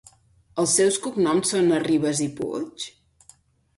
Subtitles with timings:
[0.61, 2.89] Els seus cognoms són Arribas i Puig?